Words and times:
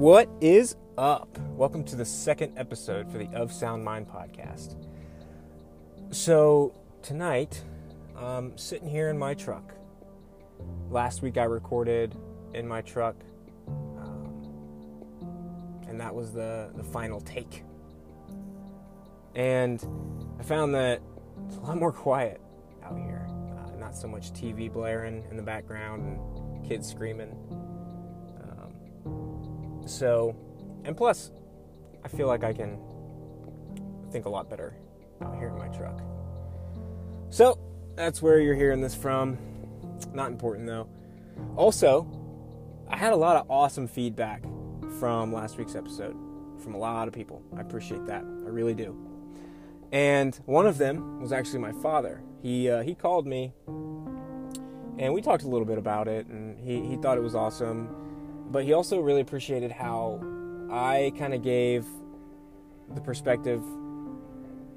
What 0.00 0.30
is 0.40 0.76
up? 0.96 1.38
Welcome 1.50 1.84
to 1.84 1.94
the 1.94 2.06
second 2.06 2.56
episode 2.56 3.12
for 3.12 3.18
the 3.18 3.28
Of 3.34 3.52
Sound 3.52 3.84
Mind 3.84 4.08
podcast. 4.08 4.76
So, 6.10 6.72
tonight, 7.02 7.62
I'm 8.16 8.56
sitting 8.56 8.88
here 8.88 9.10
in 9.10 9.18
my 9.18 9.34
truck. 9.34 9.74
Last 10.88 11.20
week 11.20 11.36
I 11.36 11.44
recorded 11.44 12.16
in 12.54 12.66
my 12.66 12.80
truck, 12.80 13.14
um, 13.68 14.40
and 15.86 16.00
that 16.00 16.14
was 16.14 16.32
the, 16.32 16.70
the 16.76 16.82
final 16.82 17.20
take. 17.20 17.62
And 19.34 19.84
I 20.38 20.42
found 20.44 20.74
that 20.76 21.02
it's 21.46 21.56
a 21.58 21.60
lot 21.60 21.76
more 21.76 21.92
quiet 21.92 22.40
out 22.82 22.96
here. 22.96 23.28
Uh, 23.28 23.76
not 23.76 23.94
so 23.94 24.08
much 24.08 24.32
TV 24.32 24.72
blaring 24.72 25.26
in 25.30 25.36
the 25.36 25.42
background 25.42 26.06
and 26.06 26.66
kids 26.66 26.88
screaming. 26.88 27.36
So, 29.90 30.36
and 30.84 30.96
plus, 30.96 31.32
I 32.04 32.08
feel 32.08 32.28
like 32.28 32.44
I 32.44 32.52
can 32.52 32.78
think 34.10 34.24
a 34.24 34.28
lot 34.28 34.48
better 34.48 34.76
out 35.20 35.36
here 35.36 35.48
in 35.48 35.58
my 35.58 35.68
truck. 35.68 36.00
So, 37.28 37.58
that's 37.96 38.22
where 38.22 38.40
you're 38.40 38.54
hearing 38.54 38.80
this 38.80 38.94
from. 38.94 39.36
Not 40.14 40.30
important 40.30 40.66
though. 40.66 40.88
Also, 41.56 42.06
I 42.88 42.96
had 42.96 43.12
a 43.12 43.16
lot 43.16 43.36
of 43.36 43.50
awesome 43.50 43.86
feedback 43.86 44.44
from 44.98 45.32
last 45.32 45.58
week's 45.58 45.74
episode 45.74 46.16
from 46.62 46.74
a 46.74 46.78
lot 46.78 47.08
of 47.08 47.14
people. 47.14 47.42
I 47.56 47.60
appreciate 47.60 48.06
that. 48.06 48.22
I 48.22 48.48
really 48.48 48.74
do. 48.74 48.96
And 49.92 50.38
one 50.46 50.66
of 50.66 50.78
them 50.78 51.20
was 51.20 51.32
actually 51.32 51.58
my 51.58 51.72
father. 51.72 52.22
He 52.42 52.70
uh, 52.70 52.82
he 52.82 52.94
called 52.94 53.26
me, 53.26 53.52
and 54.98 55.12
we 55.12 55.20
talked 55.20 55.42
a 55.42 55.48
little 55.48 55.66
bit 55.66 55.78
about 55.78 56.06
it, 56.06 56.26
and 56.26 56.58
he 56.60 56.86
he 56.86 56.96
thought 56.96 57.18
it 57.18 57.22
was 57.22 57.34
awesome, 57.34 57.88
but 58.50 58.64
he 58.64 58.72
also 58.72 59.00
really 59.00 59.20
appreciated 59.20 59.72
how 59.72 60.20
I 60.70 61.12
kind 61.18 61.34
of 61.34 61.42
gave 61.42 61.86
the 62.94 63.00
perspective 63.00 63.62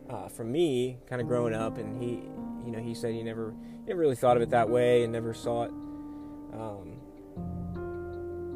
uh, 0.09 0.27
from 0.27 0.52
me, 0.52 0.97
kind 1.07 1.21
of 1.21 1.27
growing 1.27 1.53
up, 1.53 1.77
and 1.77 2.02
he 2.02 2.21
you 2.65 2.71
know 2.71 2.80
he 2.80 2.93
said 2.93 3.13
he 3.13 3.23
never 3.23 3.53
he 3.81 3.89
never 3.89 3.99
really 3.99 4.15
thought 4.15 4.38
of 4.38 4.43
it 4.43 4.49
that 4.52 4.69
way 4.69 5.03
and 5.03 5.11
never 5.11 5.33
saw 5.33 5.63
it. 5.63 5.71
Um, 6.53 6.99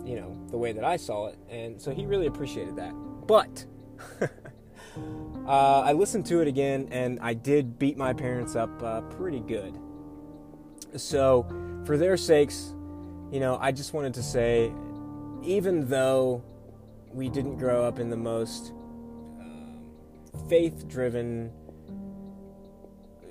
you 0.06 0.16
know 0.16 0.38
the 0.50 0.58
way 0.58 0.72
that 0.72 0.84
I 0.84 0.98
saw 0.98 1.28
it, 1.28 1.38
and 1.50 1.82
so 1.82 1.92
he 1.92 2.06
really 2.06 2.28
appreciated 2.28 2.76
that. 2.78 2.94
But 3.28 3.66
Uh, 5.48 5.80
I 5.80 5.94
listened 5.94 6.26
to 6.26 6.42
it 6.42 6.48
again, 6.50 6.90
and 6.92 7.20
I 7.22 7.34
did 7.34 7.80
beat 7.80 7.96
my 7.96 8.12
parents 8.12 8.58
up 8.58 8.84
uh, 8.84 9.00
pretty 9.02 9.40
good. 9.40 9.80
So, 10.98 11.46
for 11.86 11.96
their 11.96 12.18
sakes, 12.18 12.74
you 13.32 13.40
know, 13.40 13.58
I 13.62 13.72
just 13.72 13.94
wanted 13.94 14.14
to 14.16 14.24
say, 14.24 14.74
even 15.44 15.88
though 15.88 16.44
we 17.12 17.30
didn't 17.30 17.58
grow 17.58 17.84
up 17.84 18.00
in 18.00 18.10
the 18.10 18.18
most 18.18 18.74
uh, 19.40 20.38
faith-driven 20.50 21.52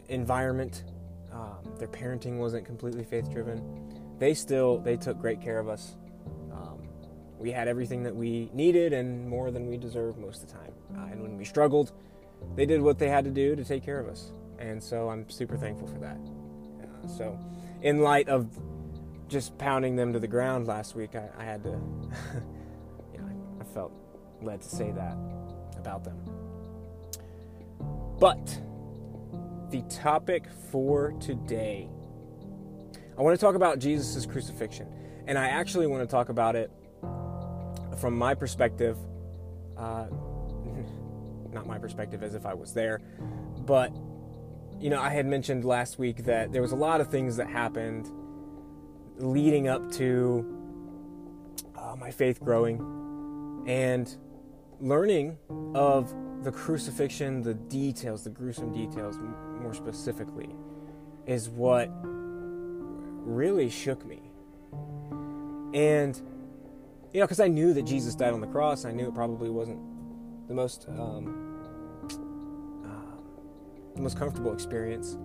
environment, 0.08 0.84
um, 1.32 1.58
their 1.78 1.88
parenting 1.88 2.38
wasn't 2.38 2.64
completely 2.64 3.04
faith-driven. 3.04 3.62
They 4.18 4.34
still 4.34 4.78
they 4.78 4.96
took 4.96 5.20
great 5.20 5.40
care 5.40 5.58
of 5.58 5.68
us. 5.68 5.96
Um, 6.52 6.88
we 7.38 7.50
had 7.50 7.68
everything 7.68 8.02
that 8.04 8.14
we 8.14 8.50
needed 8.54 8.92
and 8.92 9.28
more 9.28 9.50
than 9.50 9.66
we 9.66 9.76
deserved 9.76 10.18
most 10.18 10.42
of 10.42 10.48
the 10.48 10.54
time. 10.54 10.72
Uh, 10.96 11.12
and 11.12 11.22
when 11.22 11.36
we 11.36 11.44
struggled, 11.44 11.92
they 12.54 12.66
did 12.66 12.80
what 12.80 12.98
they 12.98 13.08
had 13.08 13.24
to 13.24 13.30
do 13.30 13.56
to 13.56 13.64
take 13.64 13.84
care 13.84 14.00
of 14.00 14.08
us. 14.08 14.32
And 14.58 14.82
so 14.82 15.10
I'm 15.10 15.28
super 15.28 15.56
thankful 15.56 15.86
for 15.86 15.98
that. 15.98 16.18
Uh, 16.82 17.08
so, 17.08 17.38
in 17.82 18.00
light 18.00 18.28
of 18.28 18.48
just 19.28 19.56
pounding 19.58 19.96
them 19.96 20.12
to 20.12 20.18
the 20.18 20.28
ground 20.28 20.66
last 20.66 20.94
week, 20.94 21.14
I, 21.14 21.28
I 21.38 21.44
had 21.44 21.62
to, 21.64 21.70
you 23.12 23.18
know, 23.18 23.26
I, 23.26 23.62
I 23.62 23.64
felt 23.64 23.92
led 24.42 24.62
to 24.62 24.68
say 24.68 24.92
that 24.92 25.16
about 25.76 26.04
them. 26.04 26.18
But 28.18 28.60
the 29.70 29.82
topic 29.90 30.44
for 30.70 31.12
today, 31.20 31.88
I 33.18 33.22
want 33.22 33.38
to 33.38 33.40
talk 33.40 33.54
about 33.54 33.78
Jesus' 33.78 34.26
crucifixion. 34.26 34.88
And 35.26 35.36
I 35.38 35.48
actually 35.48 35.86
want 35.86 36.02
to 36.02 36.06
talk 36.06 36.28
about 36.28 36.54
it 36.54 36.70
from 37.98 38.16
my 38.16 38.34
perspective. 38.34 38.96
Uh, 39.76 40.06
not 41.52 41.66
my 41.66 41.78
perspective 41.78 42.22
as 42.22 42.34
if 42.34 42.46
I 42.46 42.54
was 42.54 42.72
there, 42.72 43.00
but 43.66 43.92
you 44.78 44.90
know, 44.90 45.00
I 45.00 45.08
had 45.08 45.26
mentioned 45.26 45.64
last 45.64 45.98
week 45.98 46.24
that 46.24 46.52
there 46.52 46.62
was 46.62 46.72
a 46.72 46.76
lot 46.76 47.00
of 47.00 47.08
things 47.08 47.36
that 47.36 47.48
happened 47.48 48.10
leading 49.18 49.68
up 49.68 49.90
to 49.92 50.44
uh, 51.76 51.96
my 51.96 52.10
faith 52.10 52.40
growing 52.40 53.64
and 53.66 54.16
learning 54.80 55.36
of 55.74 56.14
the 56.42 56.52
crucifixion, 56.52 57.42
the 57.42 57.54
details, 57.54 58.24
the 58.24 58.30
gruesome 58.30 58.72
details, 58.72 59.18
more 59.60 59.74
specifically, 59.74 60.54
is 61.26 61.48
what 61.48 61.90
really 62.02 63.68
shook 63.68 64.04
me. 64.06 64.20
And, 65.74 66.16
you 67.12 67.20
know, 67.20 67.26
because 67.26 67.40
I 67.40 67.48
knew 67.48 67.72
that 67.74 67.82
Jesus 67.82 68.14
died 68.14 68.32
on 68.32 68.40
the 68.40 68.46
cross, 68.46 68.84
I 68.84 68.92
knew 68.92 69.08
it 69.08 69.14
probably 69.14 69.50
wasn't 69.50 69.80
the 70.48 70.54
most 70.54 70.86
um, 70.88 71.58
uh, 72.84 73.16
the 73.96 74.02
most 74.02 74.18
comfortable 74.18 74.52
experience. 74.52 75.18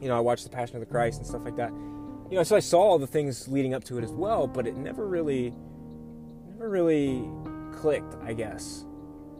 You 0.00 0.08
know, 0.08 0.16
I 0.16 0.20
watched 0.20 0.44
the 0.44 0.50
Passion 0.50 0.76
of 0.76 0.80
the 0.80 0.86
Christ 0.86 1.18
and 1.18 1.26
stuff 1.26 1.44
like 1.44 1.56
that. 1.56 1.72
You 2.30 2.38
know, 2.38 2.42
so 2.42 2.56
I 2.56 2.60
saw 2.60 2.80
all 2.80 2.98
the 2.98 3.06
things 3.06 3.48
leading 3.48 3.74
up 3.74 3.84
to 3.84 3.98
it 3.98 4.04
as 4.04 4.10
well, 4.10 4.46
but 4.46 4.66
it 4.66 4.76
never 4.76 5.06
really, 5.06 5.52
never 6.48 6.68
really 6.68 7.28
clicked, 7.72 8.16
I 8.24 8.32
guess, 8.32 8.84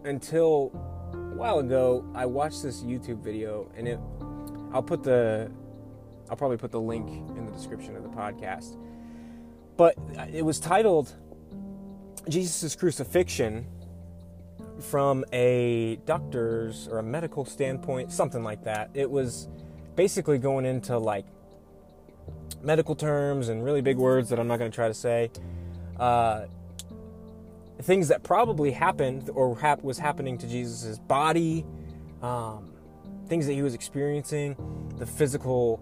until 0.04 0.70
a 1.12 1.34
while 1.34 1.60
ago. 1.60 2.04
I 2.14 2.26
watched 2.26 2.62
this 2.62 2.82
YouTube 2.82 3.22
video, 3.22 3.70
and 3.76 3.88
it. 3.88 3.98
I'll 4.72 4.82
put 4.82 5.02
the, 5.02 5.50
I'll 6.28 6.36
probably 6.36 6.56
put 6.56 6.72
the 6.72 6.80
link 6.80 7.08
in 7.08 7.46
the 7.46 7.52
description 7.52 7.96
of 7.96 8.02
the 8.02 8.08
podcast. 8.08 8.76
But 9.76 9.96
it 10.32 10.44
was 10.44 10.60
titled 10.60 11.12
Jesus' 12.28 12.76
Crucifixion 12.76 13.66
from 14.80 15.24
a 15.32 15.96
doctor's 16.04 16.88
or 16.88 16.98
a 16.98 17.02
medical 17.02 17.44
standpoint, 17.44 18.12
something 18.12 18.42
like 18.42 18.64
that. 18.64 18.90
It 18.94 19.10
was 19.10 19.48
basically 19.96 20.38
going 20.38 20.66
into 20.66 20.98
like 20.98 21.24
medical 22.64 22.94
terms 22.94 23.48
and 23.48 23.64
really 23.64 23.80
big 23.80 23.96
words 23.96 24.28
that 24.30 24.38
I'm 24.38 24.48
not 24.48 24.58
going 24.58 24.70
to 24.70 24.74
try 24.74 24.88
to 24.88 24.94
say. 24.94 25.30
Uh, 25.98 26.46
things 27.82 28.08
that 28.08 28.22
probably 28.22 28.70
happened 28.70 29.30
or 29.34 29.58
hap- 29.58 29.82
was 29.82 29.98
happening 29.98 30.38
to 30.38 30.46
Jesus' 30.46 30.98
body, 30.98 31.64
um, 32.22 32.72
things 33.28 33.46
that 33.46 33.52
he 33.52 33.62
was 33.62 33.74
experiencing, 33.74 34.56
the 34.98 35.06
physical, 35.06 35.80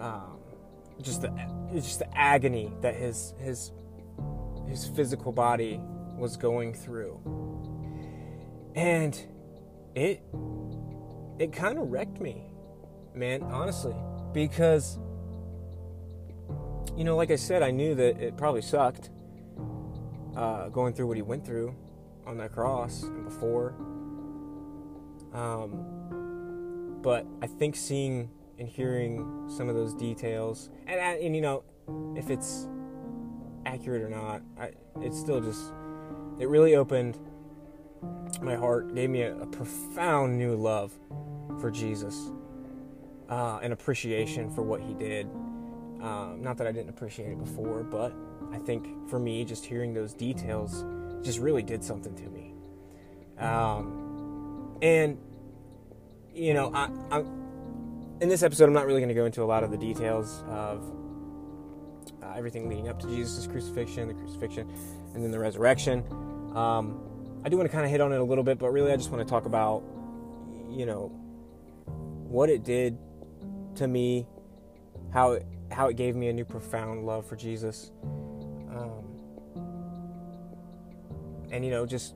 um, 0.00 0.38
just 1.02 1.22
the 1.22 1.30
just 1.74 1.98
the 1.98 2.18
agony 2.18 2.72
that 2.80 2.94
his 2.94 3.34
his 3.38 3.72
his 4.68 4.86
physical 4.88 5.32
body 5.32 5.80
was 6.16 6.36
going 6.36 6.74
through 6.74 7.20
and 8.74 9.26
it 9.94 10.22
it 11.38 11.52
kind 11.52 11.78
of 11.78 11.90
wrecked 11.90 12.20
me 12.20 12.42
man 13.14 13.42
honestly 13.44 13.94
because 14.32 14.98
you 16.96 17.04
know 17.04 17.16
like 17.16 17.30
i 17.30 17.36
said 17.36 17.62
i 17.62 17.70
knew 17.70 17.94
that 17.94 18.20
it 18.20 18.36
probably 18.36 18.62
sucked 18.62 19.10
uh, 20.36 20.68
going 20.68 20.92
through 20.92 21.06
what 21.06 21.16
he 21.16 21.22
went 21.22 21.44
through 21.44 21.74
on 22.26 22.36
that 22.36 22.52
cross 22.52 23.02
and 23.02 23.24
before 23.24 23.74
um, 25.32 26.98
but 27.02 27.26
i 27.42 27.46
think 27.46 27.74
seeing 27.74 28.30
and 28.58 28.68
hearing 28.68 29.46
some 29.48 29.68
of 29.68 29.74
those 29.74 29.94
details 29.94 30.70
and, 30.86 30.98
and 30.98 31.34
you 31.34 31.42
know 31.42 31.62
if 32.16 32.30
it's 32.30 32.66
accurate 33.66 34.02
or 34.02 34.08
not 34.08 34.42
I, 34.58 34.72
it's 35.00 35.18
still 35.18 35.40
just 35.40 35.72
it 36.38 36.48
really 36.48 36.76
opened 36.76 37.18
my 38.40 38.54
heart, 38.54 38.94
gave 38.94 39.10
me 39.10 39.22
a, 39.22 39.36
a 39.36 39.46
profound 39.46 40.38
new 40.38 40.54
love 40.54 40.92
for 41.60 41.70
Jesus, 41.70 42.30
uh, 43.28 43.58
an 43.62 43.72
appreciation 43.72 44.50
for 44.50 44.62
what 44.62 44.80
He 44.80 44.94
did. 44.94 45.28
Um, 46.00 46.42
not 46.42 46.56
that 46.58 46.66
I 46.66 46.72
didn't 46.72 46.90
appreciate 46.90 47.30
it 47.30 47.38
before, 47.38 47.82
but 47.82 48.14
I 48.52 48.58
think 48.58 49.08
for 49.08 49.18
me, 49.18 49.44
just 49.44 49.64
hearing 49.64 49.94
those 49.94 50.14
details 50.14 50.84
just 51.22 51.38
really 51.38 51.62
did 51.62 51.82
something 51.82 52.14
to 52.14 52.28
me. 52.28 52.54
Um, 53.38 54.76
and 54.80 55.18
you 56.34 56.54
know, 56.54 56.72
I, 56.72 56.88
I, 57.10 57.18
in 58.20 58.28
this 58.28 58.42
episode, 58.42 58.64
I'm 58.64 58.72
not 58.72 58.86
really 58.86 59.00
going 59.00 59.08
to 59.08 59.14
go 59.14 59.26
into 59.26 59.42
a 59.42 59.44
lot 59.44 59.64
of 59.64 59.70
the 59.70 59.76
details 59.76 60.44
of 60.48 60.92
uh, 62.22 62.34
everything 62.36 62.68
leading 62.68 62.88
up 62.88 63.00
to 63.00 63.08
Jesus' 63.08 63.46
crucifixion, 63.46 64.08
the 64.08 64.14
crucifixion, 64.14 64.70
and 65.14 65.24
then 65.24 65.30
the 65.30 65.38
resurrection. 65.38 66.04
Um, 66.54 67.00
I 67.44 67.48
do 67.48 67.56
want 67.56 67.68
to 67.68 67.72
kind 67.72 67.84
of 67.84 67.90
hit 67.90 68.00
on 68.00 68.12
it 68.12 68.20
a 68.20 68.24
little 68.24 68.44
bit, 68.44 68.58
but 68.58 68.70
really 68.70 68.92
I 68.92 68.96
just 68.96 69.10
want 69.10 69.26
to 69.26 69.30
talk 69.30 69.46
about, 69.46 69.82
you 70.70 70.86
know, 70.86 71.08
what 72.28 72.50
it 72.50 72.64
did 72.64 72.98
to 73.76 73.86
me, 73.86 74.26
how 75.12 75.32
it, 75.32 75.46
how 75.70 75.88
it 75.88 75.96
gave 75.96 76.16
me 76.16 76.28
a 76.28 76.32
new 76.32 76.44
profound 76.44 77.04
love 77.04 77.26
for 77.26 77.36
Jesus. 77.36 77.90
Um, 78.02 79.04
and 81.50 81.64
you 81.64 81.70
know, 81.70 81.86
just 81.86 82.14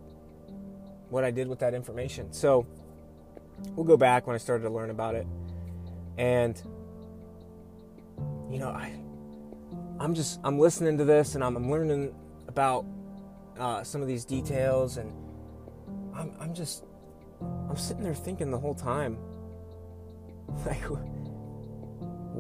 what 1.11 1.25
I 1.25 1.31
did 1.31 1.49
with 1.49 1.59
that 1.61 1.75
information. 1.75 2.33
So 2.33 2.67
we'll 3.77 3.87
go 3.87 3.97
back 3.97 4.27
when 4.27 4.35
I 4.35 4.39
started 4.39 4.65
to 4.65 4.71
learn 4.71 4.91
about 4.91 5.15
it. 5.15 5.27
And 6.19 6.61
you 8.51 8.59
know, 8.59 8.69
I 8.69 8.93
I'm 9.99 10.15
just 10.15 10.41
I'm 10.45 10.59
listening 10.59 10.99
to 10.99 11.05
this 11.05 11.35
and 11.35 11.45
I'm, 11.45 11.57
I'm 11.57 11.71
learning 11.71 12.15
about 12.49 12.85
uh, 13.59 13.83
some 13.83 14.03
of 14.03 14.09
these 14.09 14.25
details 14.25 14.97
and 14.97 15.13
I'm 16.15 16.33
I'm 16.41 16.55
just 16.55 16.85
I'm 17.69 17.77
sitting 17.77 18.03
there 18.03 18.15
thinking 18.15 18.51
the 18.51 18.59
whole 18.59 18.75
time 18.75 19.17
like 20.67 20.83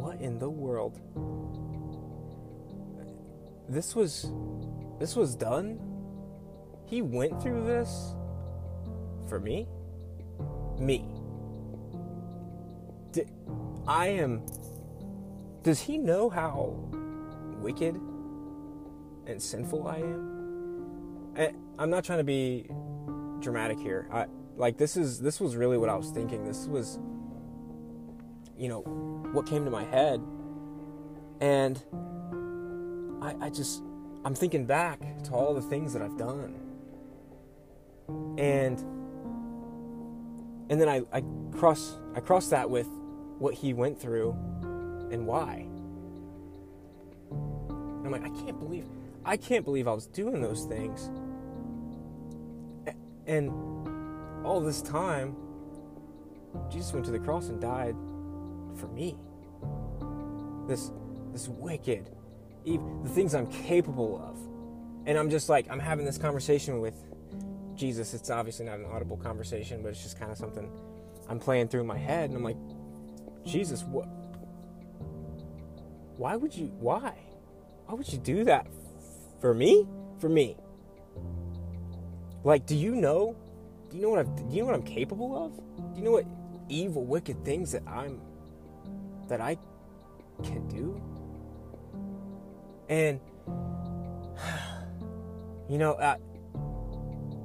what 0.02 0.20
in 0.20 0.38
the 0.38 0.50
world 0.50 1.00
this 3.68 3.94
was 3.94 4.32
this 4.98 5.16
was 5.16 5.34
done 5.34 5.80
he 6.86 7.00
went 7.00 7.40
through 7.42 7.64
this 7.64 8.14
for 9.28 9.38
me 9.40 9.66
me 10.78 11.06
I 13.86 14.06
am 14.08 14.46
does 15.62 15.80
he 15.80 15.98
know 15.98 16.28
how 16.28 16.74
wicked 17.60 17.94
and 19.26 19.40
sinful 19.40 19.86
I 19.86 19.96
am? 19.98 21.32
I, 21.36 21.52
I'm 21.78 21.90
not 21.90 22.04
trying 22.04 22.18
to 22.18 22.24
be 22.24 22.66
dramatic 23.40 23.78
here. 23.78 24.08
I 24.12 24.26
like 24.56 24.76
this 24.76 24.96
is 24.96 25.20
this 25.20 25.40
was 25.40 25.56
really 25.56 25.78
what 25.78 25.88
I 25.88 25.96
was 25.96 26.10
thinking. 26.10 26.44
This 26.44 26.66
was 26.66 26.98
you 28.56 28.68
know 28.68 28.82
what 29.32 29.46
came 29.46 29.64
to 29.64 29.70
my 29.70 29.84
head 29.84 30.20
and 31.42 31.82
I, 33.20 33.34
I 33.40 33.50
just 33.50 33.82
I'm 34.24 34.34
thinking 34.34 34.64
back 34.64 35.00
to 35.24 35.32
all 35.32 35.54
the 35.54 35.62
things 35.62 35.92
that 35.92 36.02
I've 36.02 36.16
done. 36.16 36.54
And 38.38 38.78
and 40.70 40.80
then 40.80 40.88
I, 40.88 41.02
I 41.12 41.22
cross 41.56 41.98
I 42.14 42.20
cross 42.20 42.48
that 42.48 42.70
with 42.70 42.86
what 43.38 43.54
he 43.54 43.74
went 43.74 44.00
through 44.00 44.30
and 45.10 45.26
why. 45.26 45.66
And 47.30 48.06
I'm 48.06 48.12
like, 48.12 48.24
I 48.24 48.30
can't 48.44 48.58
believe, 48.58 48.86
I 49.24 49.36
can't 49.36 49.64
believe 49.64 49.88
I 49.88 49.92
was 49.92 50.06
doing 50.06 50.40
those 50.40 50.64
things. 50.64 51.10
And 53.26 53.50
all 54.44 54.60
this 54.60 54.82
time, 54.82 55.36
Jesus 56.70 56.92
went 56.92 57.04
to 57.06 57.12
the 57.12 57.18
cross 57.18 57.48
and 57.48 57.60
died 57.60 57.96
for 58.82 58.88
me. 58.88 59.16
This, 60.68 60.90
this 61.32 61.48
wicked, 61.48 62.10
the 62.64 63.08
things 63.08 63.34
I'm 63.34 63.46
capable 63.46 64.20
of. 64.20 64.36
And 65.06 65.16
I'm 65.16 65.30
just 65.30 65.48
like, 65.48 65.66
I'm 65.70 65.78
having 65.78 66.04
this 66.04 66.18
conversation 66.18 66.80
with 66.80 66.94
Jesus. 67.74 68.12
It's 68.14 68.30
obviously 68.30 68.66
not 68.66 68.78
an 68.78 68.86
audible 68.86 69.16
conversation, 69.16 69.82
but 69.82 69.90
it's 69.90 70.02
just 70.02 70.18
kind 70.18 70.30
of 70.30 70.38
something 70.38 70.70
I'm 71.28 71.38
playing 71.38 71.68
through 71.68 71.84
my 71.84 71.96
head. 71.96 72.30
And 72.30 72.36
I'm 72.36 72.44
like, 72.44 72.56
Jesus, 73.44 73.82
what? 73.84 74.06
Why 76.16 76.36
would 76.36 76.54
you? 76.54 76.66
Why? 76.78 77.14
Why 77.86 77.94
would 77.94 78.12
you 78.12 78.18
do 78.18 78.44
that 78.44 78.66
for 79.40 79.54
me? 79.54 79.86
For 80.18 80.28
me? 80.28 80.56
Like, 82.44 82.66
do 82.66 82.76
you 82.76 82.94
know? 82.94 83.36
Do 83.90 83.96
you 83.96 84.02
know 84.02 84.10
what 84.10 84.20
I've, 84.20 84.36
Do 84.36 84.44
you 84.50 84.60
know 84.60 84.66
what 84.66 84.74
I'm 84.74 84.84
capable 84.84 85.36
of? 85.44 85.56
Do 85.94 85.98
you 85.98 86.04
know 86.04 86.12
what 86.12 86.26
evil, 86.68 87.04
wicked 87.04 87.44
things 87.44 87.72
that 87.72 87.82
I'm 87.86 88.20
that 89.28 89.40
I 89.40 89.56
can 90.42 90.66
do? 90.68 91.00
And 92.88 93.20
you 95.68 95.78
know, 95.78 95.96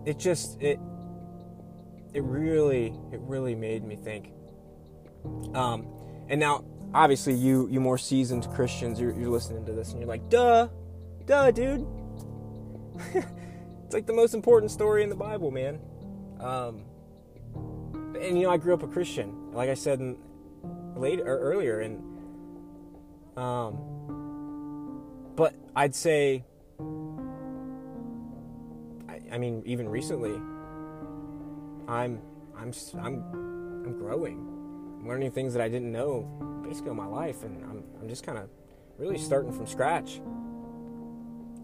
it 0.05 0.17
just 0.17 0.61
it 0.61 0.79
it 2.13 2.23
really 2.23 2.87
it 3.11 3.19
really 3.21 3.55
made 3.55 3.83
me 3.83 3.95
think. 3.95 4.31
Um, 5.53 5.87
and 6.29 6.39
now 6.39 6.63
obviously 6.93 7.33
you 7.33 7.67
you 7.69 7.79
more 7.79 7.97
seasoned 7.97 8.49
Christians, 8.51 8.99
you're, 8.99 9.13
you're 9.13 9.29
listening 9.29 9.65
to 9.65 9.73
this 9.73 9.91
and 9.91 9.99
you're 9.99 10.07
like, 10.07 10.29
duh, 10.29 10.67
duh, 11.25 11.51
dude. 11.51 11.85
it's 13.13 13.93
like 13.93 14.05
the 14.05 14.13
most 14.13 14.33
important 14.33 14.71
story 14.71 15.03
in 15.03 15.09
the 15.09 15.15
Bible, 15.15 15.51
man. 15.51 15.79
Um, 16.39 16.85
and 18.19 18.37
you 18.37 18.43
know, 18.43 18.49
I 18.49 18.57
grew 18.57 18.73
up 18.73 18.83
a 18.83 18.87
Christian, 18.87 19.51
like 19.51 19.69
I 19.69 19.73
said 19.73 19.99
in, 19.99 20.17
later 20.99 21.23
or 21.25 21.39
earlier, 21.39 21.79
and 21.79 22.01
um, 23.37 23.77
but 25.35 25.53
I'd 25.75 25.95
say, 25.95 26.43
I, 29.07 29.21
I 29.31 29.37
mean, 29.37 29.63
even 29.65 29.87
recently, 29.87 30.33
I'm 31.87 32.21
I'm 32.57 32.73
I'm 32.99 33.23
I'm 33.85 33.97
growing. 33.97 34.37
I'm 34.99 35.07
learning 35.07 35.31
things 35.31 35.53
that 35.53 35.61
I 35.61 35.69
didn't 35.69 35.91
know 35.91 36.27
basically 36.67 36.89
all 36.89 36.95
my 36.95 37.05
life, 37.05 37.43
and 37.43 37.63
I'm, 37.63 37.83
I'm 38.01 38.09
just 38.09 38.25
kind 38.25 38.37
of 38.37 38.49
really 38.97 39.17
starting 39.17 39.51
from 39.51 39.67
scratch. 39.67 40.19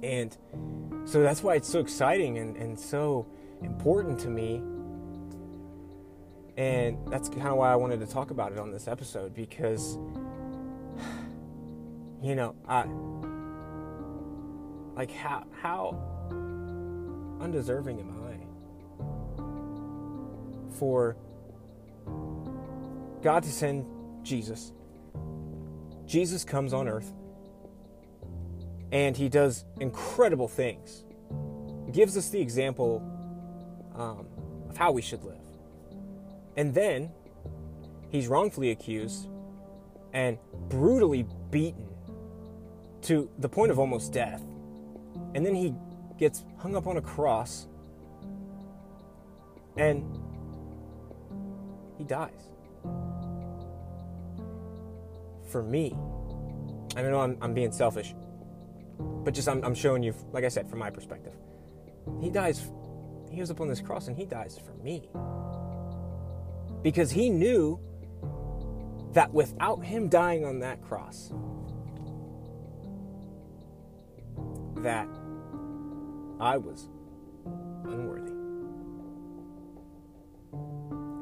And 0.04 0.36
so 1.06 1.22
that's 1.22 1.44
why 1.44 1.56
it's 1.56 1.70
so 1.70 1.80
exciting 1.80 2.38
and, 2.38 2.56
and 2.58 2.80
so 2.80 3.26
important 3.62 4.20
to 4.20 4.30
me. 4.30 4.62
And 6.58 6.98
that's 7.08 7.30
kind 7.30 7.48
of 7.48 7.58
why 7.58 7.72
I 7.72 7.76
wanted 7.76 8.00
to 8.02 8.06
talk 8.06 8.32
about 8.32 8.52
it 8.52 8.60
on 8.60 8.72
this 8.72 8.88
episode 8.88 9.34
because, 9.34 9.98
you 12.22 12.36
know, 12.36 12.56
I 12.68 12.86
like 14.96 15.12
how 15.12 15.46
how 15.60 15.98
undeserving 17.42 18.00
am 18.00 18.12
I 18.12 18.38
for 20.78 21.16
God 23.22 23.44
to 23.44 23.52
send 23.52 23.86
Jesus 24.24 24.72
Jesus 26.06 26.44
comes 26.44 26.74
on 26.74 26.88
earth 26.88 27.12
and 28.92 29.18
he 29.18 29.30
does 29.30 29.66
incredible 29.80 30.48
things. 30.48 31.04
Gives 31.92 32.16
us 32.16 32.30
the 32.30 32.40
example 32.40 33.02
um, 33.96 34.28
of 34.70 34.78
how 34.78 34.92
we 34.92 35.02
should 35.02 35.24
live. 35.24 35.43
And 36.56 36.74
then 36.74 37.12
he's 38.10 38.28
wrongfully 38.28 38.72
accused 38.72 39.28
and 40.14 40.38
brutally 40.70 41.26
beaten 41.50 41.88
to 43.04 43.30
the 43.40 43.50
point 43.50 43.72
of 43.72 43.80
almost 43.80 44.14
death. 44.14 44.42
And 45.36 45.46
then 45.46 45.56
he 45.56 45.74
gets 46.18 46.46
hung 46.58 46.76
up 46.76 46.88
on 46.88 46.98
a 46.98 47.02
cross 47.02 47.68
and 49.78 50.04
he 51.98 52.04
dies 52.04 52.50
for 55.54 55.62
me, 55.62 55.96
I 56.98 57.04
know 57.04 57.22
I'm, 57.22 57.38
I'm 57.40 57.54
being 57.54 57.72
selfish, 57.72 58.16
but 59.24 59.36
just 59.36 59.48
I'm, 59.48 59.64
I'm 59.64 59.76
showing 59.76 60.02
you, 60.02 60.16
like 60.32 60.44
I 60.44 60.48
said, 60.48 60.68
from 60.68 60.80
my 60.80 60.90
perspective. 60.90 61.34
He 62.20 62.32
dies, 62.32 62.68
he 63.30 63.38
goes 63.38 63.52
up 63.52 63.62
on 63.62 63.68
this 63.68 63.80
cross 63.80 64.08
and 64.08 64.18
he 64.18 64.26
dies 64.26 64.58
for 64.58 64.74
me. 64.84 65.10
Because 66.84 67.12
he 67.12 67.30
knew 67.30 67.80
that 69.14 69.34
without 69.34 69.84
him 69.84 70.10
dying 70.10 70.46
on 70.46 70.60
that 70.60 70.82
cross, 70.82 71.32
that 74.78 75.08
I 76.40 76.58
was 76.58 76.90
unworthy. 77.86 78.34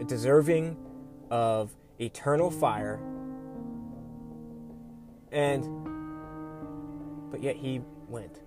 Deserving 0.07 0.75
of 1.29 1.73
eternal 1.99 2.49
fire 2.51 2.99
and 5.31 5.63
but 7.31 7.41
yet 7.41 7.55
he 7.55 7.81
went. 8.09 8.41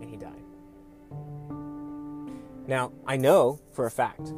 And 0.00 0.08
he 0.08 0.16
died. 0.16 0.42
Now, 2.66 2.92
I 3.06 3.16
know 3.16 3.60
for 3.72 3.86
a 3.86 3.90
fact 3.90 4.32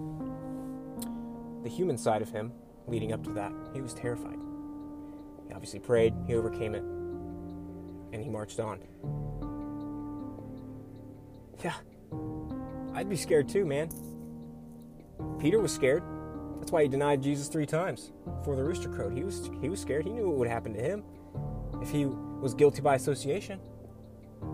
the 1.62 1.68
human 1.68 1.96
side 1.96 2.22
of 2.22 2.30
him 2.30 2.52
leading 2.86 3.12
up 3.12 3.22
to 3.24 3.30
that, 3.30 3.52
he 3.72 3.80
was 3.80 3.94
terrified. 3.94 4.38
He 5.46 5.54
obviously 5.54 5.80
prayed, 5.80 6.14
he 6.26 6.34
overcame 6.34 6.74
it, 6.74 6.82
and 8.12 8.22
he 8.22 8.28
marched 8.28 8.60
on. 8.60 8.80
Yeah, 11.62 11.74
I'd 12.94 13.08
be 13.08 13.16
scared 13.16 13.48
too, 13.48 13.64
man. 13.64 13.90
Peter 15.38 15.60
was 15.60 15.72
scared. 15.72 16.02
That's 16.58 16.70
why 16.70 16.82
he 16.82 16.88
denied 16.88 17.22
Jesus 17.22 17.48
three 17.48 17.66
times 17.66 18.12
before 18.38 18.56
the 18.56 18.62
rooster 18.62 18.88
crowed. 18.88 19.12
He 19.12 19.24
was 19.24 19.50
he 19.60 19.68
was 19.68 19.80
scared. 19.80 20.04
He 20.04 20.12
knew 20.12 20.28
what 20.28 20.38
would 20.38 20.48
happen 20.48 20.72
to 20.74 20.80
him 20.80 21.02
if 21.80 21.90
he 21.90 22.06
was 22.06 22.54
guilty 22.54 22.80
by 22.80 22.94
association. 22.94 23.60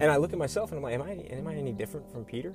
and 0.00 0.10
I 0.10 0.16
look 0.16 0.32
at 0.32 0.38
myself 0.38 0.70
and 0.70 0.78
I'm 0.78 0.82
like, 0.82 0.94
am 0.94 1.02
I 1.02 1.12
am 1.34 1.46
I 1.46 1.54
any 1.54 1.72
different 1.72 2.10
from 2.10 2.24
Peter? 2.24 2.54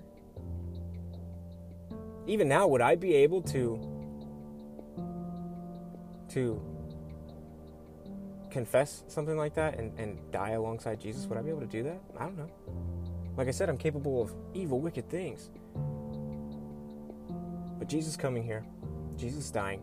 Even 2.27 2.47
now, 2.47 2.67
would 2.67 2.81
I 2.81 2.95
be 2.95 3.15
able 3.15 3.41
to 3.43 3.79
to 6.29 6.61
confess 8.49 9.03
something 9.07 9.37
like 9.37 9.53
that 9.55 9.77
and, 9.77 9.97
and 9.99 10.19
die 10.31 10.51
alongside 10.51 10.99
Jesus? 10.99 11.25
Would 11.27 11.37
I 11.37 11.41
be 11.41 11.49
able 11.49 11.61
to 11.61 11.65
do 11.65 11.83
that? 11.83 12.01
I 12.17 12.23
don't 12.23 12.37
know. 12.37 12.49
Like 13.37 13.47
I 13.47 13.51
said, 13.51 13.69
I'm 13.69 13.77
capable 13.77 14.21
of 14.21 14.33
evil, 14.53 14.79
wicked 14.79 15.09
things. 15.09 15.49
But 17.79 17.87
Jesus 17.87 18.15
coming 18.15 18.43
here, 18.43 18.63
Jesus 19.17 19.49
dying, 19.49 19.81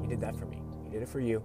He 0.00 0.08
did 0.08 0.20
that 0.20 0.36
for 0.36 0.46
me. 0.46 0.60
He 0.84 0.90
did 0.90 1.02
it 1.02 1.08
for 1.08 1.20
you. 1.20 1.42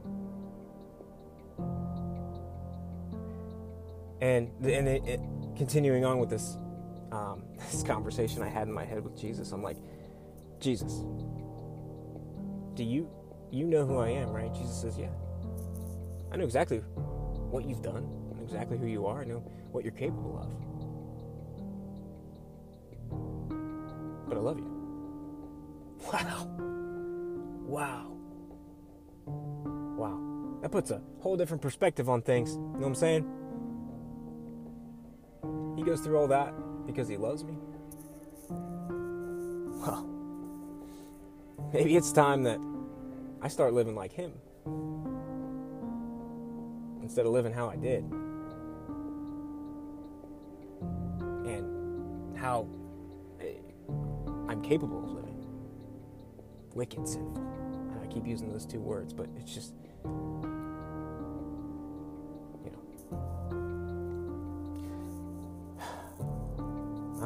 And 4.21 4.51
and 4.63 4.87
it, 4.87 5.03
it, 5.05 5.19
continuing 5.55 6.05
on 6.05 6.19
with 6.19 6.29
this 6.29 6.57
um, 7.11 7.43
this 7.71 7.83
conversation 7.83 8.41
I 8.41 8.49
had 8.49 8.67
in 8.67 8.73
my 8.73 8.85
head 8.85 9.03
with 9.03 9.19
Jesus, 9.19 9.51
I'm 9.51 9.63
like, 9.63 9.77
Jesus, 10.59 11.03
do 12.75 12.83
you 12.83 13.09
you 13.51 13.67
know 13.67 13.85
who 13.85 13.97
I 13.97 14.09
am, 14.09 14.29
right? 14.29 14.53
Jesus 14.53 14.81
says, 14.81 14.97
Yeah. 14.97 15.09
I 16.31 16.37
know 16.37 16.45
exactly 16.45 16.77
what 16.77 17.65
you've 17.65 17.81
done. 17.81 18.07
I 18.31 18.37
know 18.37 18.43
exactly 18.43 18.77
who 18.77 18.87
you 18.87 19.05
are. 19.05 19.21
I 19.21 19.25
know 19.25 19.43
what 19.71 19.83
you're 19.83 19.91
capable 19.91 20.39
of. 20.39 20.47
But 24.27 24.37
I 24.37 24.41
love 24.41 24.57
you. 24.57 24.69
Wow. 26.11 26.47
Wow. 27.67 28.17
Wow. 29.25 30.59
That 30.61 30.71
puts 30.71 30.89
a 30.91 31.01
whole 31.19 31.37
different 31.37 31.61
perspective 31.61 32.09
on 32.09 32.21
things. 32.21 32.53
You 32.53 32.57
know 32.59 32.71
what 32.79 32.87
I'm 32.87 32.95
saying? 32.95 33.25
He 35.77 35.83
goes 35.83 36.01
through 36.01 36.17
all 36.17 36.27
that 36.27 36.53
because 36.91 37.07
he 37.07 37.17
loves 37.17 37.43
me. 37.43 37.53
Well, 38.49 40.07
maybe 41.73 41.95
it's 41.95 42.11
time 42.11 42.43
that 42.43 42.59
I 43.41 43.47
start 43.47 43.73
living 43.73 43.95
like 43.95 44.11
him 44.11 44.33
instead 47.01 47.25
of 47.25 47.31
living 47.31 47.51
how 47.51 47.69
I 47.69 47.75
did. 47.75 48.03
And 51.45 52.37
how 52.37 52.67
eh, 53.39 53.55
I'm 54.47 54.61
capable 54.61 55.03
of 55.03 55.11
living. 55.11 55.45
Wicked 56.73 57.07
sinful. 57.07 57.43
And 57.91 57.99
I 58.01 58.07
keep 58.07 58.27
using 58.27 58.51
those 58.51 58.65
two 58.65 58.79
words, 58.79 59.13
but 59.13 59.27
it's 59.37 59.53
just, 59.53 59.73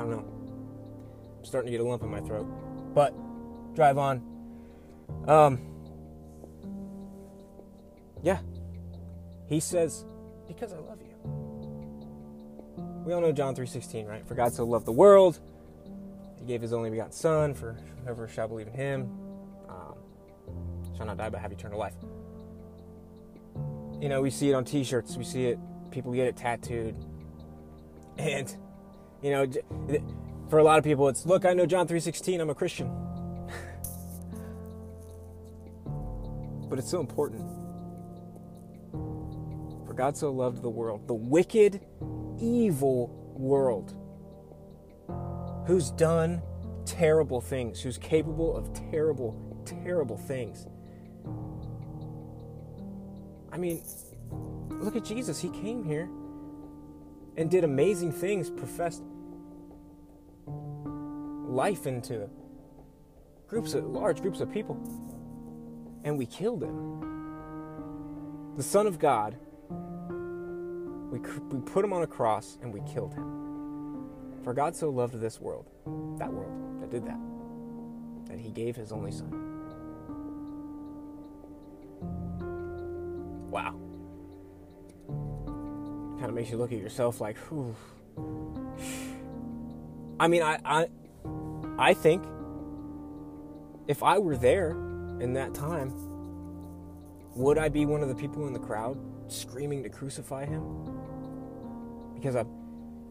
don't 0.06 0.12
know. 0.12 1.38
I'm 1.40 1.46
starting 1.46 1.72
to 1.72 1.78
get 1.78 1.82
a 1.84 1.88
lump 1.88 2.04
in 2.04 2.10
my 2.10 2.22
throat. 2.22 2.46
But, 2.94 3.14
drive 3.76 3.98
on. 3.98 4.22
Um, 5.28 5.60
yeah. 8.24 8.40
He 9.48 9.60
says, 9.60 10.06
because 10.48 10.74
I 10.74 10.78
love 10.78 11.00
you. 11.02 11.14
We 13.06 13.14
all 13.14 13.22
know 13.22 13.32
John 13.32 13.56
3.16, 13.56 14.08
right? 14.08 14.28
For 14.28 14.34
God 14.34 14.54
so 14.54 14.64
loved 14.64 14.86
the 14.86 14.92
world, 14.92 15.40
he 16.40 16.46
gave 16.46 16.62
his 16.62 16.74
only 16.74 16.90
begotten 16.90 17.12
Son, 17.12 17.54
for 17.54 17.78
whoever 18.04 18.28
shall 18.28 18.48
believe 18.48 18.68
in 18.68 18.74
him 18.74 19.02
um, 19.70 19.96
shall 20.98 21.06
not 21.06 21.18
die 21.18 21.30
but 21.30 21.40
have 21.40 21.52
eternal 21.52 21.78
life. 21.78 21.94
You 24.02 24.10
know, 24.10 24.22
we 24.22 24.32
see 24.32 24.50
it 24.50 24.54
on 24.54 24.66
t-shirts. 24.66 25.18
We 25.18 25.24
see 25.24 25.46
it, 25.46 25.60
people 25.92 26.12
get 26.14 26.28
it 26.28 26.36
tattooed. 26.36 26.96
And, 28.18 28.56
you 29.22 29.31
know, 29.31 29.48
for 30.50 30.60
a 30.60 30.63
lot 30.63 30.77
of 30.77 30.84
people, 30.84 31.07
it's, 31.07 31.25
look, 31.25 31.45
I 31.45 31.53
know 31.53 31.65
John 31.65 31.88
3.16, 31.88 32.39
I'm 32.39 32.50
a 32.50 32.55
Christian. 32.55 32.88
but 36.69 36.79
it's 36.79 36.89
so 36.89 37.00
important 37.00 37.41
For 39.88 39.93
God 39.93 40.17
so 40.17 40.31
loved 40.31 40.62
the 40.62 40.69
world, 40.69 41.07
the 41.07 41.13
wicked, 41.13 41.81
evil 42.39 43.34
world, 43.36 43.95
who's 45.67 45.91
done 45.91 46.41
terrible 46.86 47.41
things, 47.41 47.81
who's 47.81 47.98
capable 47.98 48.55
of 48.55 48.74
terrible, 48.91 49.63
terrible 49.65 50.17
things. 50.17 50.67
I 53.51 53.57
mean, 53.57 53.84
look 54.69 54.95
at 54.95 55.03
Jesus. 55.03 55.39
He 55.39 55.50
came 55.50 55.84
here 55.84 56.10
and 57.38 57.50
did 57.50 57.63
amazing 57.63 58.12
things, 58.12 58.50
professed 58.50 59.04
life 60.48 61.88
into 61.88 62.30
groups 63.48 63.74
of 63.74 63.86
large 63.86 64.22
groups 64.22 64.39
of 64.42 64.51
people. 64.51 64.77
And 66.04 66.18
we 66.18 66.25
killed 66.25 66.63
him. 66.63 68.54
The 68.58 68.63
Son 68.63 68.88
of 68.88 69.00
God 69.00 69.38
we, 71.15 71.20
we 71.50 71.62
put 71.62 71.86
him 71.86 71.94
on 71.94 72.04
a 72.04 72.08
cross 72.08 72.58
and 72.62 72.74
we 72.74 72.82
killed 72.82 73.13
him. 73.13 74.10
For 74.44 74.54
God 74.54 74.75
so 74.75 74.89
loved 74.89 75.20
this 75.20 75.39
world, 75.39 75.70
that 76.20 76.32
world 76.32 76.82
that 76.82 76.92
did 76.92 77.06
that, 77.06 77.20
that 78.27 78.38
he 78.38 78.50
gave 78.51 78.75
his 78.75 78.92
only 78.92 79.12
son. 79.12 79.32
Wow. 83.50 83.80
Kind 86.19 86.25
of 86.25 86.34
makes 86.34 86.50
you 86.50 86.57
look 86.57 86.72
at 86.72 86.79
yourself 86.79 87.22
like, 87.22 87.38
whew. 87.50 87.75
I 90.19 90.27
mean, 90.27 90.41
I, 90.41 90.60
I, 90.63 90.88
I 91.77 91.93
think 91.93 92.24
if 93.88 94.01
I 94.01 94.17
were 94.17 94.38
there 94.38 94.72
in 95.19 95.34
that 95.34 95.53
time, 95.53 95.93
would 97.36 97.57
I 97.57 97.69
be 97.69 97.86
one 97.86 98.01
of 98.01 98.07
the 98.07 98.15
people 98.15 98.48
in 98.48 98.53
the 98.53 98.60
crowd 98.60 98.98
screaming 99.27 99.84
to 99.84 99.89
crucify 99.89 100.45
him? 100.45 100.86
because 102.25 102.36
I'm, 102.36 102.48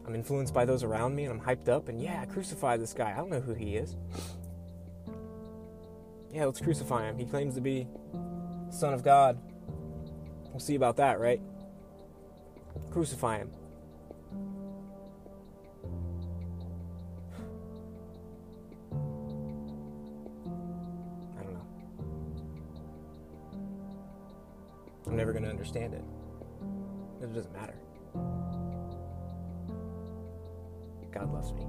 I'm 0.05 0.13
influenced 0.13 0.53
by 0.53 0.65
those 0.65 0.83
around 0.83 1.15
me 1.15 1.23
and 1.23 1.31
I'm 1.31 1.39
hyped 1.39 1.69
up 1.69 1.87
and 1.87 2.01
yeah, 2.01 2.25
crucify 2.25 2.75
this 2.75 2.93
guy. 2.93 3.13
I 3.13 3.15
don't 3.15 3.29
know 3.29 3.39
who 3.39 3.53
he 3.53 3.77
is. 3.77 3.95
Yeah, 6.33 6.43
let's 6.43 6.59
crucify 6.59 7.07
him. 7.07 7.17
He 7.17 7.25
claims 7.25 7.55
to 7.55 7.61
be 7.61 7.87
Son 8.71 8.93
of 8.93 9.03
God. 9.03 9.39
We'll 10.49 10.59
see 10.59 10.75
about 10.75 10.97
that, 10.97 11.17
right? 11.19 11.39
Crucify 12.91 13.39
him. 13.39 13.51
I 21.37 21.43
don't 21.43 21.53
know. 21.53 21.67
I'm 25.07 25.15
never 25.15 25.31
going 25.31 25.43
to 25.43 25.49
understand 25.49 25.93
it. 25.93 26.03
It 27.21 27.33
doesn't 27.33 27.53
matter. 27.53 27.75
God 31.15 31.33
loves 31.33 31.53
me. 31.53 31.63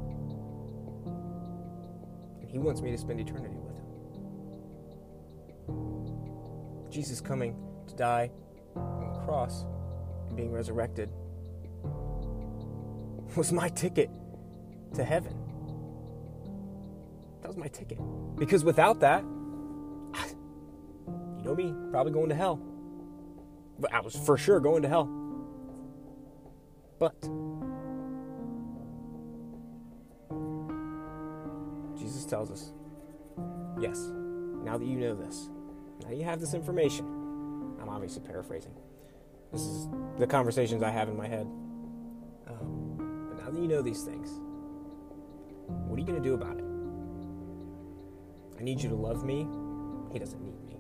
And 2.41 2.51
He 2.51 2.59
wants 2.59 2.81
me 2.83 2.91
to 2.91 2.99
spend 2.99 3.21
eternity 3.21 3.57
with 3.57 3.77
Him. 3.77 3.85
Jesus 6.91 7.21
coming 7.21 7.57
to 7.87 7.95
die 7.95 8.31
on 8.75 9.13
the 9.13 9.21
cross 9.21 9.65
and 10.29 10.37
being 10.37 10.53
resurrected 10.53 11.09
was 13.37 13.53
my 13.53 13.69
ticket 13.69 14.11
to 14.95 15.05
heaven. 15.05 15.37
That 17.43 17.49
was 17.49 17.57
my 17.57 17.69
ticket. 17.69 17.99
Because 18.37 18.65
without 18.65 19.01
that, 19.01 19.23
you 19.23 19.29
know 21.45 21.55
me, 21.55 21.75
probably 21.91 22.13
going 22.13 22.31
to 22.31 22.35
hell. 22.35 22.59
But 23.79 23.93
I 23.93 24.01
was 24.01 24.17
for 24.17 24.39
sure 24.39 24.59
going 24.59 24.83
to 24.83 24.89
hell. 24.89 25.05
But 26.99 27.21
Jesus 31.99 32.25
tells 32.25 32.51
us, 32.51 32.73
yes, 33.79 34.01
now 34.65 34.79
that 34.79 34.87
you 34.87 34.97
know 34.97 35.15
this, 35.15 35.51
now 36.03 36.11
you 36.11 36.25
have 36.25 36.41
this 36.41 36.55
information. 36.55 37.05
I'm 37.81 37.91
obviously 37.91 38.23
paraphrasing. 38.23 38.73
This 39.53 39.63
is 39.63 39.89
the 40.19 40.27
conversations 40.27 40.83
I 40.83 40.91
have 40.91 41.09
in 41.09 41.17
my 41.17 41.29
head. 41.29 41.47
Um, 42.47 42.97
but 43.29 43.45
now 43.45 43.51
that 43.51 43.61
you 43.61 43.69
know 43.69 43.83
these 43.83 44.03
things, 44.03 44.41
what 45.67 45.97
are 45.97 46.01
you 46.01 46.07
going 46.07 46.23
to 46.23 46.29
do 46.29 46.35
about 46.35 46.59
it? 46.59 46.65
I 48.59 48.63
need 48.63 48.81
you 48.81 48.89
to 48.89 48.95
love 48.95 49.25
me. 49.25 49.47
He 50.13 50.19
doesn't 50.19 50.43
need 50.43 50.59
me. 50.65 50.77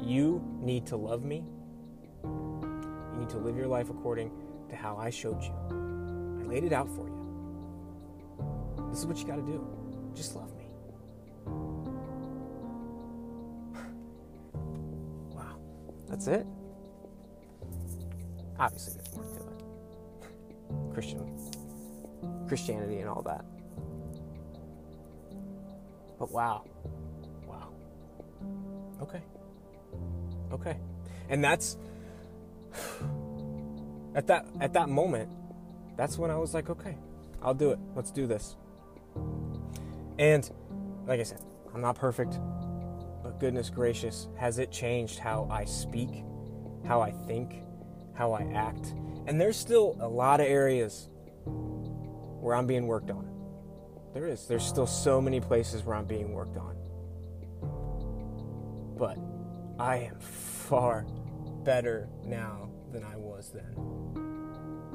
You 0.00 0.42
need 0.60 0.86
to 0.86 0.96
love 0.96 1.24
me. 1.24 1.44
You 2.24 3.16
need 3.18 3.28
to 3.30 3.38
live 3.38 3.56
your 3.56 3.66
life 3.66 3.90
according 3.90 4.30
to 4.68 4.76
how 4.76 4.96
I 4.96 5.10
showed 5.10 5.42
you. 5.42 5.52
I 6.40 6.44
laid 6.44 6.62
it 6.64 6.72
out 6.72 6.88
for 6.88 7.08
you. 7.08 7.16
This 8.90 9.00
is 9.00 9.06
what 9.06 9.18
you 9.18 9.26
got 9.26 9.36
to 9.36 9.42
do. 9.42 9.66
Just 10.14 10.34
love 10.34 10.50
me. 10.56 10.64
wow. 15.34 15.58
That's 16.08 16.26
it? 16.26 16.46
Obviously, 18.58 18.94
there's 18.94 19.14
more 19.14 19.24
to 19.24 19.40
it. 19.40 20.92
Christian, 20.94 22.46
Christianity, 22.48 22.98
and 22.98 23.08
all 23.08 23.22
that. 23.22 23.44
But 26.18 26.32
wow. 26.32 26.64
Wow. 27.46 27.68
Okay. 29.02 29.22
Okay. 30.52 30.76
And 31.28 31.44
that's 31.44 31.76
at 34.14 34.26
that 34.26 34.46
at 34.60 34.72
that 34.72 34.88
moment, 34.88 35.30
that's 35.96 36.18
when 36.18 36.30
I 36.30 36.36
was 36.36 36.54
like, 36.54 36.70
okay, 36.70 36.96
I'll 37.42 37.54
do 37.54 37.70
it. 37.70 37.78
Let's 37.94 38.10
do 38.10 38.26
this. 38.26 38.56
And 40.18 40.50
like 41.06 41.20
I 41.20 41.22
said, 41.22 41.40
I'm 41.74 41.80
not 41.80 41.96
perfect, 41.96 42.38
but 43.22 43.38
goodness 43.38 43.70
gracious, 43.70 44.28
has 44.36 44.58
it 44.58 44.72
changed 44.72 45.18
how 45.18 45.46
I 45.50 45.64
speak, 45.64 46.24
how 46.84 47.00
I 47.00 47.12
think, 47.12 47.62
how 48.18 48.32
I 48.32 48.42
act? 48.52 48.92
And 49.26 49.40
there's 49.40 49.56
still 49.56 49.96
a 50.00 50.08
lot 50.08 50.40
of 50.40 50.46
areas 50.46 51.08
where 51.46 52.56
I'm 52.56 52.66
being 52.66 52.88
worked 52.88 53.10
on. 53.10 53.26
There 54.12 54.26
is. 54.26 54.46
There's 54.46 54.66
still 54.66 54.86
so 54.86 55.20
many 55.20 55.40
places 55.40 55.84
where 55.84 55.94
I'm 55.94 56.06
being 56.06 56.32
worked 56.32 56.56
on. 56.56 56.74
But 58.98 59.18
I 59.78 59.98
am 59.98 60.18
far 60.18 61.06
better 61.62 62.08
now 62.24 62.70
than 62.90 63.04
I 63.04 63.16
was 63.16 63.52
then 63.52 63.74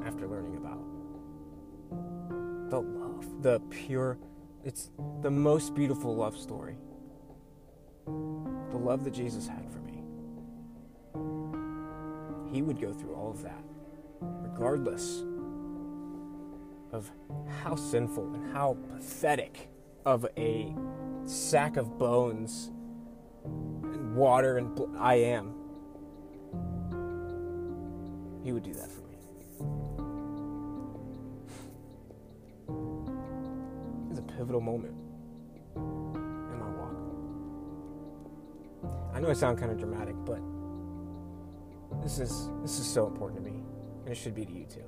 after 0.04 0.26
learning 0.28 0.56
about 0.58 0.82
the 2.70 2.80
love, 2.80 3.42
the 3.42 3.60
pure, 3.70 4.18
it's 4.64 4.90
the 5.22 5.30
most 5.30 5.74
beautiful 5.74 6.14
love 6.14 6.36
story. 6.36 6.76
The 8.06 8.76
love 8.76 9.04
that 9.04 9.12
Jesus 9.12 9.46
had 9.46 9.70
for 9.70 9.78
me. 9.78 9.83
He 12.54 12.62
would 12.62 12.80
go 12.80 12.92
through 12.92 13.14
all 13.16 13.32
of 13.32 13.42
that, 13.42 13.64
regardless 14.20 15.24
of 16.92 17.10
how 17.64 17.74
sinful 17.74 18.32
and 18.32 18.52
how 18.52 18.76
pathetic 18.92 19.68
of 20.06 20.24
a 20.36 20.72
sack 21.24 21.76
of 21.76 21.98
bones 21.98 22.70
and 23.44 24.14
water 24.14 24.58
and 24.58 24.72
bl- 24.72 24.96
I 24.96 25.14
am. 25.16 25.52
He 28.44 28.52
would 28.52 28.62
do 28.62 28.74
that 28.74 28.88
for 28.88 29.00
me. 29.00 29.16
It's 34.10 34.20
a 34.20 34.22
pivotal 34.22 34.60
moment 34.60 34.94
in 35.74 36.56
my 36.60 36.68
walk. 36.68 36.94
I 39.12 39.18
know 39.18 39.28
I 39.28 39.32
sound 39.32 39.58
kind 39.58 39.72
of 39.72 39.78
dramatic, 39.78 40.14
but 40.24 40.38
this 42.02 42.18
is 42.18 42.48
this 42.62 42.78
is 42.78 42.86
so 42.86 43.06
important 43.06 43.44
to 43.44 43.50
me, 43.50 43.62
and 44.04 44.08
it 44.08 44.16
should 44.16 44.34
be 44.34 44.44
to 44.44 44.52
you 44.52 44.66
too. 44.66 44.84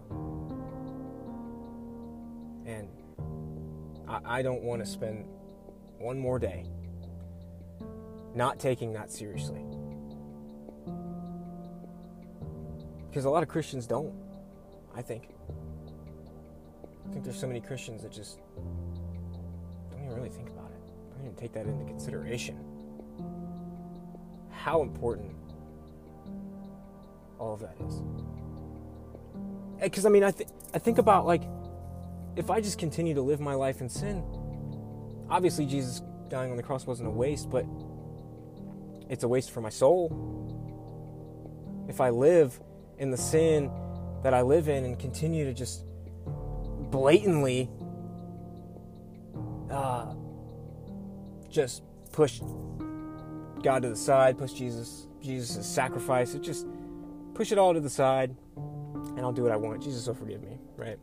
And 2.66 2.88
I, 4.08 4.38
I 4.38 4.42
don't 4.42 4.62
want 4.62 4.84
to 4.84 4.86
spend 4.90 5.26
one 5.98 6.18
more 6.18 6.38
day 6.38 6.66
not 8.34 8.58
taking 8.58 8.92
that 8.92 9.10
seriously. 9.10 9.64
Because 13.08 13.24
a 13.24 13.30
lot 13.30 13.42
of 13.42 13.48
Christians 13.48 13.86
don't, 13.86 14.12
I 14.94 15.00
think. 15.00 15.30
I 17.08 17.12
think 17.12 17.24
there's 17.24 17.40
so 17.40 17.46
many 17.46 17.62
Christians 17.62 18.02
that 18.02 18.12
just 18.12 18.40
don't 19.90 20.04
even 20.04 20.14
really 20.14 20.28
think 20.28 20.50
about 20.50 20.70
it, 20.70 20.80
don't 21.14 21.24
even 21.24 21.36
take 21.36 21.52
that 21.54 21.66
into 21.66 21.84
consideration. 21.86 22.58
How 24.50 24.82
important 24.82 25.32
all 27.38 27.54
of 27.54 27.60
that 27.60 27.76
is. 27.86 28.02
Because 29.80 30.06
I 30.06 30.08
mean, 30.08 30.24
I 30.24 30.30
th- 30.30 30.48
I 30.74 30.78
think 30.78 30.98
about 30.98 31.26
like 31.26 31.42
if 32.36 32.50
I 32.50 32.60
just 32.60 32.78
continue 32.78 33.14
to 33.14 33.22
live 33.22 33.40
my 33.40 33.54
life 33.54 33.80
in 33.80 33.88
sin, 33.88 34.22
obviously 35.28 35.66
Jesus 35.66 36.02
dying 36.28 36.50
on 36.50 36.56
the 36.56 36.62
cross 36.62 36.86
wasn't 36.86 37.08
a 37.08 37.12
waste, 37.12 37.50
but 37.50 37.64
it's 39.08 39.24
a 39.24 39.28
waste 39.28 39.50
for 39.50 39.60
my 39.60 39.70
soul. 39.70 40.10
If 41.88 42.00
I 42.00 42.10
live 42.10 42.58
in 42.98 43.10
the 43.10 43.16
sin 43.16 43.70
that 44.22 44.34
I 44.34 44.42
live 44.42 44.68
in 44.68 44.84
and 44.84 44.98
continue 44.98 45.44
to 45.44 45.54
just 45.54 45.84
blatantly 46.90 47.70
uh, 49.70 50.14
just 51.48 51.82
push 52.12 52.40
God 53.62 53.82
to 53.82 53.88
the 53.88 53.96
side, 53.96 54.38
push 54.38 54.52
Jesus, 54.52 55.06
Jesus' 55.22 55.66
sacrifice, 55.66 56.34
it 56.34 56.42
just 56.42 56.66
push 57.36 57.52
it 57.52 57.58
all 57.58 57.74
to 57.74 57.80
the 57.80 57.90
side, 57.90 58.34
and 58.56 59.20
I'll 59.20 59.30
do 59.30 59.42
what 59.42 59.52
I 59.52 59.56
want. 59.56 59.82
Jesus 59.82 60.06
will 60.06 60.14
forgive 60.14 60.42
me, 60.42 60.58
right? 60.76 60.98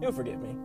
He'll 0.00 0.10
forgive 0.10 0.40
me. 0.40 0.56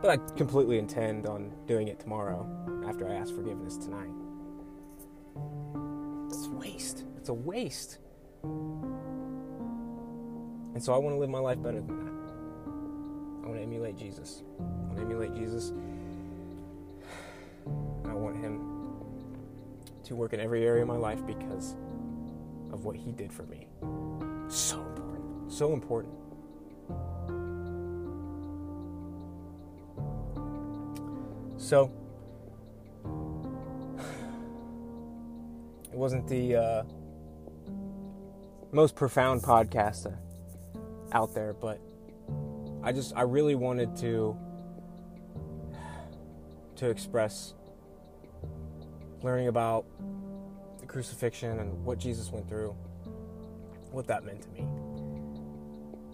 But 0.00 0.10
I 0.10 0.16
completely 0.34 0.78
intend 0.78 1.26
on 1.26 1.52
doing 1.66 1.88
it 1.88 2.00
tomorrow 2.00 2.48
after 2.88 3.06
I 3.06 3.16
ask 3.16 3.34
forgiveness 3.34 3.76
tonight. 3.76 4.08
It's 6.28 6.48
waste. 6.48 7.04
It's 7.18 7.28
a 7.28 7.34
waste. 7.34 7.98
And 10.74 10.82
so 10.82 10.94
I 10.94 10.96
want 10.96 11.14
to 11.14 11.18
live 11.18 11.28
my 11.28 11.38
life 11.38 11.62
better 11.62 11.82
than 11.82 11.98
that. 11.98 12.12
I 13.44 13.48
want 13.48 13.58
to 13.58 13.62
emulate 13.62 13.98
Jesus. 13.98 14.42
I 14.58 14.62
want 14.62 14.96
to 14.96 15.02
emulate 15.02 15.34
Jesus. 15.34 15.74
To 20.04 20.14
work 20.14 20.32
in 20.32 20.40
every 20.40 20.64
area 20.64 20.82
of 20.82 20.88
my 20.88 20.96
life 20.96 21.24
because 21.26 21.76
of 22.72 22.84
what 22.84 22.96
he 22.96 23.12
did 23.12 23.32
for 23.32 23.44
me. 23.44 23.68
So 24.48 24.80
important. 24.80 25.52
So 25.52 25.72
important. 25.72 26.14
So, 31.56 31.90
it 35.92 35.96
wasn't 35.96 36.28
the 36.28 36.56
uh, 36.56 36.82
most 38.72 38.94
profound 38.96 39.42
podcast 39.42 40.06
uh, 40.06 40.10
out 41.12 41.32
there, 41.34 41.54
but 41.54 41.80
I 42.82 42.92
just 42.92 43.16
I 43.16 43.22
really 43.22 43.54
wanted 43.54 43.96
to 43.98 44.36
to 46.76 46.90
express 46.90 47.54
learning 49.24 49.48
about 49.48 49.86
the 50.78 50.86
crucifixion 50.86 51.58
and 51.58 51.84
what 51.84 51.98
Jesus 51.98 52.30
went 52.30 52.46
through, 52.46 52.76
what 53.90 54.06
that 54.06 54.22
meant 54.22 54.42
to 54.42 54.48
me, 54.50 54.66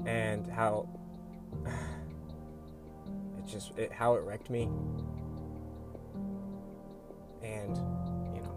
and 0.07 0.47
how 0.47 0.89
it 1.67 3.47
just 3.47 3.77
it, 3.77 3.93
how 3.93 4.15
it 4.15 4.23
wrecked 4.23 4.49
me, 4.49 4.63
and 7.43 7.77
you 8.33 8.43
know. 8.43 8.57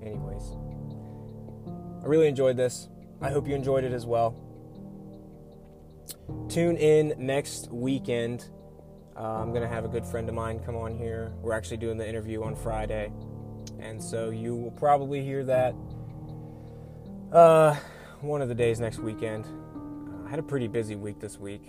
Anyways, 0.00 0.56
I 2.02 2.06
really 2.06 2.28
enjoyed 2.28 2.56
this. 2.56 2.88
I 3.20 3.28
hope 3.28 3.46
you 3.46 3.54
enjoyed 3.54 3.84
it 3.84 3.92
as 3.92 4.06
well. 4.06 4.34
Tune 6.48 6.78
in 6.78 7.14
next 7.18 7.70
weekend. 7.70 8.48
Uh, 9.18 9.40
I'm 9.40 9.50
going 9.50 9.62
to 9.62 9.68
have 9.68 9.84
a 9.84 9.88
good 9.88 10.06
friend 10.06 10.28
of 10.28 10.34
mine 10.36 10.60
come 10.60 10.76
on 10.76 10.96
here. 10.96 11.32
We're 11.42 11.54
actually 11.54 11.78
doing 11.78 11.98
the 11.98 12.08
interview 12.08 12.44
on 12.44 12.54
Friday. 12.54 13.10
And 13.80 14.00
so 14.00 14.30
you 14.30 14.54
will 14.54 14.70
probably 14.70 15.24
hear 15.24 15.42
that 15.44 15.74
uh, 17.32 17.74
one 18.20 18.42
of 18.42 18.48
the 18.48 18.54
days 18.54 18.78
next 18.78 19.00
weekend. 19.00 19.44
I 20.24 20.30
had 20.30 20.38
a 20.38 20.42
pretty 20.42 20.68
busy 20.68 20.94
week 20.94 21.18
this 21.18 21.36
week. 21.36 21.66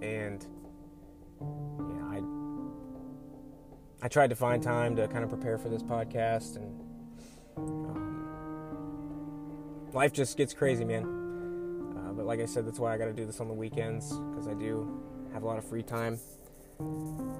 And 0.00 0.46
yeah, 1.40 2.06
I 2.08 2.22
I 4.02 4.08
tried 4.08 4.30
to 4.30 4.36
find 4.36 4.62
time 4.62 4.96
to 4.96 5.06
kind 5.08 5.22
of 5.22 5.28
prepare 5.28 5.58
for 5.58 5.68
this 5.68 5.82
podcast 5.82 6.56
and 6.56 6.80
um, 7.58 8.26
life 9.92 10.14
just 10.14 10.38
gets 10.38 10.54
crazy, 10.54 10.84
man. 10.86 11.04
Uh, 11.04 12.12
but 12.12 12.24
like 12.24 12.40
I 12.40 12.46
said, 12.46 12.66
that's 12.66 12.78
why 12.78 12.94
I 12.94 12.98
got 12.98 13.06
to 13.06 13.12
do 13.12 13.26
this 13.26 13.40
on 13.40 13.48
the 13.48 13.54
weekends 13.54 14.16
because 14.30 14.48
I 14.48 14.54
do 14.54 15.03
have 15.34 15.42
a 15.42 15.46
lot 15.46 15.58
of 15.58 15.64
free 15.64 15.82
time. 15.82 16.18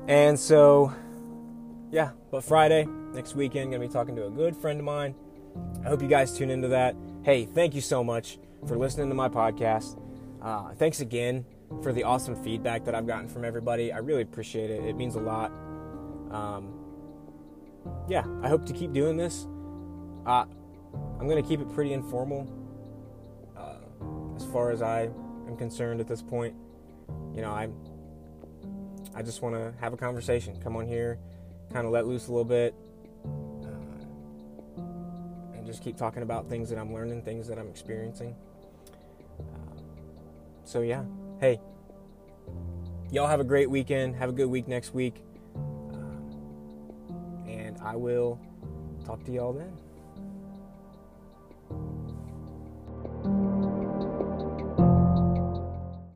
And 0.07 0.39
so, 0.39 0.93
yeah, 1.91 2.11
but 2.31 2.45
Friday, 2.45 2.87
next 3.15 3.35
weekend, 3.35 3.71
gonna 3.71 3.87
be 3.87 3.93
talking 3.93 4.15
to 4.17 4.27
a 4.27 4.31
good 4.31 4.55
friend 4.57 4.81
of 4.81 4.85
mine. 4.85 5.15
I 5.85 5.89
hope 5.89 6.03
you 6.03 6.09
guys 6.09 6.37
tune 6.37 6.51
into 6.51 6.69
that. 6.69 6.97
Hey, 7.23 7.47
thank 7.47 7.75
you 7.75 7.81
so 7.81 8.05
much 8.05 8.39
for 8.67 8.77
listening 8.77 9.09
to 9.09 9.15
my 9.15 9.29
podcast. 9.29 9.99
Uh, 10.43 10.75
thanks 10.75 11.01
again 11.01 11.47
for 11.83 11.93
the 11.93 12.03
awesome 12.03 12.35
feedback 12.43 12.85
that 12.85 12.95
I've 12.95 13.07
gotten 13.07 13.29
from 13.29 13.45
everybody. 13.45 13.93
I 13.93 13.99
really 13.99 14.23
appreciate 14.23 14.71
it. 14.71 14.85
It 14.85 14.97
means 14.97 15.15
a 15.15 15.21
lot. 15.21 15.51
Um, 16.31 16.75
yeah, 18.09 18.25
I 18.43 18.49
hope 18.49 18.67
to 18.67 18.73
keep 18.73 18.93
doing 18.93 19.17
this. 19.17 19.47
Uh, 20.27 20.45
I'm 21.19 21.29
going 21.29 21.43
to 21.43 21.49
keep 21.49 21.61
it 21.61 21.73
pretty 21.73 21.93
informal 21.93 22.49
uh, 23.57 23.77
as 24.37 24.45
far 24.47 24.71
as 24.71 24.83
I 24.83 25.09
am 25.47 25.57
concerned 25.57 26.01
at 26.01 26.09
this 26.09 26.23
point. 26.23 26.55
You 27.35 27.43
know, 27.43 27.51
I 27.51 27.69
I 29.15 29.23
just 29.23 29.43
want 29.43 29.55
to 29.55 29.73
have 29.81 29.93
a 29.93 29.97
conversation. 29.97 30.61
Come 30.63 30.77
on 30.77 30.87
here, 30.87 31.19
kind 31.73 31.87
of 31.87 31.93
let 31.93 32.07
loose 32.07 32.29
a 32.29 32.31
little 32.31 32.45
bit, 32.45 32.75
uh, 33.65 34.81
and 35.57 35.67
just 35.67 35.83
keep 35.83 35.97
talking 35.97 36.23
about 36.23 36.49
things 36.49 36.69
that 36.71 36.79
I'm 36.79 36.93
learning, 36.93 37.23
things 37.23 37.47
that 37.49 37.59
I'm 37.59 37.69
experiencing. 37.69 38.35
Uh, 39.41 39.81
so 40.65 40.81
yeah, 40.83 41.05
hey, 41.41 41.61
y'all 43.11 43.29
have 43.29 43.41
a 43.41 43.45
great 43.45 43.71
weekend. 43.71 44.17
Have 44.17 44.31
a 44.31 44.33
good 44.33 44.49
week 44.49 44.69
next 44.69 44.95
week. 44.95 45.23
Uh, 45.93 45.99
and 47.49 47.75
And 47.75 47.83
I 47.83 47.97
will 47.97 48.39
talk 49.05 49.25
to 49.25 49.33
y'all 49.33 49.53
then. 49.53 49.77